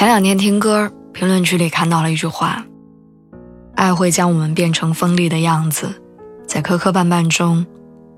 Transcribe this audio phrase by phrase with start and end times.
[0.00, 2.64] 前两天听歌，评论区里看到了一句话
[3.76, 5.92] ：“爱会将我们变成锋利的样子，
[6.46, 7.66] 在磕磕绊绊中，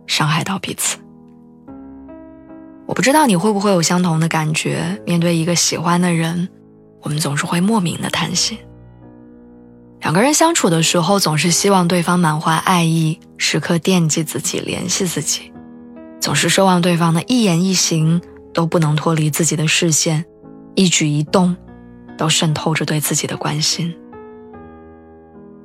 [0.06, 0.98] 伤害到彼此。”
[2.86, 6.48] 我不知道你会不会有相同的感觉，面对一个喜欢的人，
[7.00, 8.60] 我们总是会莫名的叹息。
[10.02, 15.52] 两个人相处的时候，总是希望对方满怀爱意，时刻惦记自己，联系自己，
[16.20, 18.22] 总是奢望对方的一言一行
[18.55, 20.24] 都不能脱离自己的视线，
[20.77, 21.56] 一举一动。
[22.23, 23.92] 都渗透着对自己的关心，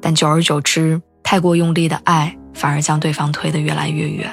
[0.01, 4.27] 但久而久之，太过用力的爱反而将对方推得越来越远。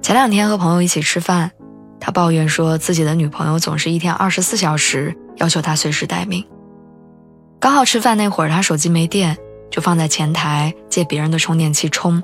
[0.00, 1.50] 前两天和朋友一起吃饭，
[2.00, 6.42] 他抱怨说自己的女朋友总是一天二十四小时要求他随时待命。
[7.60, 9.36] 刚好吃饭那会儿，他手机没电，
[9.70, 12.22] 就放在前台借别人的充电器充。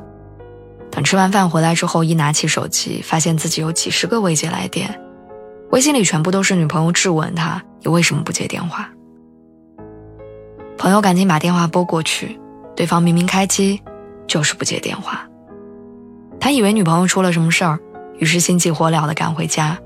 [0.91, 4.98] 等吃完饭回来之后，一拿起手机，发现自己有几十个未接来电。
[5.70, 8.88] 微信里全部都是女朋友质问他：“你为什么不接电话？”
[10.78, 12.38] 朋友赶紧把电话拨过去，
[12.75, 13.83] 对方明明开机，
[14.27, 15.27] 就是不接电话。
[16.41, 17.78] 他以为女朋友出了什么事儿，
[18.19, 19.77] 于是心急火燎地赶回家。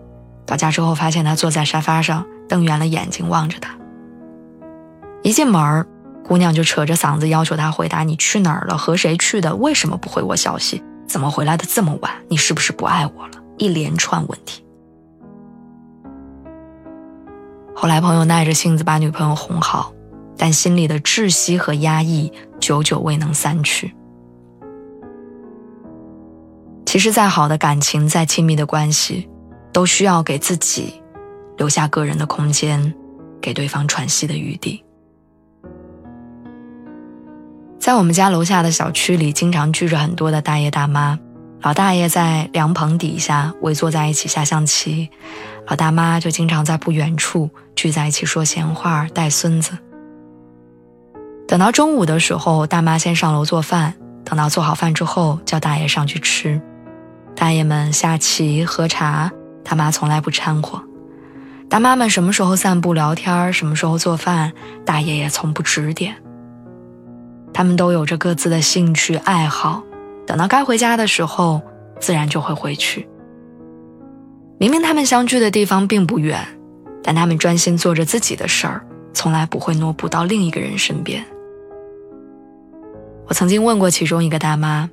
[0.44, 3.74] 到家之后，发现她坐在沙发上，瞪圆了眼睛望着他。
[5.22, 5.86] 一进门，
[6.24, 8.76] 姑娘就扯着嗓子要求他回答：“你去哪儿了？
[8.76, 9.54] 和谁去的？
[9.56, 10.82] 为什么不回我消息？
[11.06, 12.12] 怎么回来的这么晚？
[12.28, 14.64] 你是不是不爱我了？”一连串问题。
[17.82, 19.92] 后来，朋友耐着性子把女朋友哄好，
[20.38, 23.92] 但心里的窒息和压抑久久未能散去。
[26.86, 29.28] 其实，再好的感情，再亲密的关系，
[29.72, 31.02] 都需要给自己
[31.56, 32.94] 留下个人的空间，
[33.40, 34.84] 给对方喘息的余地。
[37.80, 41.18] 在我们家楼下的小区里，经常聚着很多的大爷大妈。
[41.62, 45.08] 老大爷在凉棚底下围坐在一起下象棋，
[45.68, 47.48] 老大妈就经常在不远处
[47.82, 49.76] 聚在一起说闲话带孙子。
[51.48, 53.92] 等到中午的时候，大妈先上楼做饭，
[54.24, 56.62] 等到做好饭之后叫大爷上去吃。
[57.34, 59.32] 大爷们下棋喝茶，
[59.64, 60.80] 大妈从来不掺和。
[61.68, 64.52] 大妈们什么时候散步聊天，什么时候做饭，
[64.86, 66.14] 大爷也从不指点。
[67.52, 69.82] 他们都有着各自的兴趣爱好。
[70.24, 71.60] 等到该回家的时候，
[71.98, 73.08] 自然就会回去。
[74.60, 76.46] 明明他们相聚的地方并不远，
[77.02, 81.24] 但他们专心做着自己的事儿，从来不会挪步到另一个人身边。
[83.26, 84.88] 我曾经问过其中一个大妈，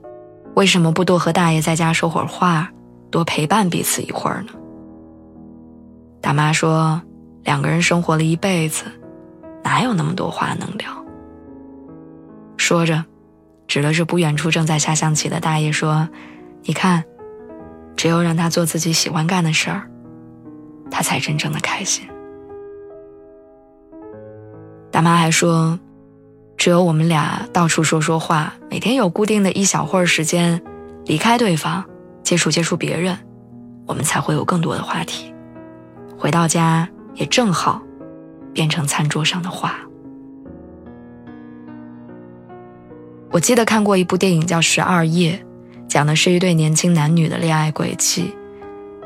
[0.55, 2.69] 为什么不多和大爷在家说会儿话，
[3.09, 4.51] 多陪伴彼此一会儿呢？
[6.21, 7.01] 大妈说，
[7.43, 8.85] 两个人生活了一辈子，
[9.63, 10.91] 哪有那么多话能聊？
[12.57, 13.05] 说着。
[13.67, 16.09] 指了指不远处正在下象棋的大爷说
[16.65, 17.03] ：“你看，
[17.95, 19.87] 只有让他做自己喜欢干的事儿，
[20.99, 22.05] 他才真正的开心。”
[24.91, 25.79] 大妈还说
[26.57, 30.61] ：“只有我们俩到处说说话，每天有固定的一小会儿时间
[31.05, 31.85] 离开对方，
[32.21, 33.17] 接触接触别人，
[33.87, 35.33] 我们才会有更多的话题。
[36.17, 37.81] 回到家也正好
[38.53, 39.79] 变成餐桌上的话。”
[43.31, 45.31] 我记得看过一部电影叫《十二夜》，
[45.87, 48.35] 讲的是一对年轻男女的恋爱轨迹。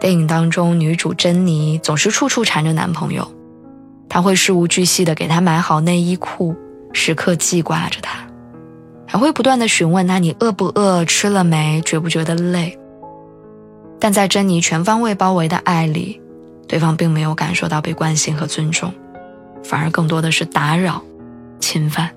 [0.03, 3.25] 电影当中，女主珍妮总是处处缠着男朋友，
[4.09, 6.53] 他会事无巨细的给他买好内衣裤，
[6.91, 8.19] 时刻记挂着他，
[9.08, 12.78] 还会不断的询问他你饿不饿，吃了没，觉不觉得累。
[13.97, 16.22] 但在珍妮全方位包围的爱里，
[16.67, 18.94] 对方并没有感受到被关心和尊重，
[19.64, 21.02] 反而更多的是打扰、
[21.61, 22.09] 侵犯。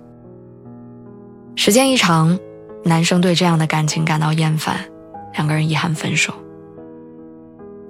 [1.55, 2.37] 时间一长，
[2.83, 4.85] 男生对这样的感情感到厌烦，
[5.35, 6.35] 两个人遗憾分手。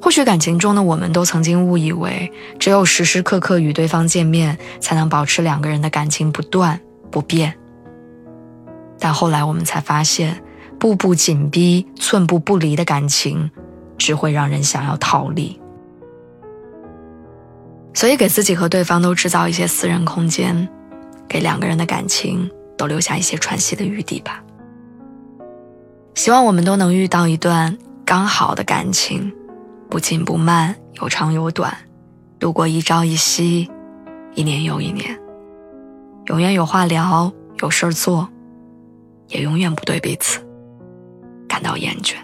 [0.01, 7.55] 或许感情中的我们都曾经误以为，只有时时刻刻与对方见面，才能保持两个人的感情不断不变。
[8.99, 10.43] 但后来我们才发现，
[10.79, 13.51] 步步紧逼、寸步不离的感情，
[13.99, 15.61] 只会让人想要逃离。
[17.93, 20.69] 所以，给自己和对方都制造一些私人空间，
[21.29, 22.87] 给两个人的感情都。
[22.87, 24.41] 留下一些喘息的余地吧。
[26.15, 29.33] 希望我们都能遇到一段刚好的感情，
[29.89, 31.75] 不紧不慢，有长有短，
[32.39, 33.71] 度过一朝一夕，
[34.35, 35.19] 一年又一年，
[36.27, 38.29] 永远有话聊，有事儿做，
[39.29, 40.45] 也永远不对彼此
[41.49, 42.17] 感到厌倦。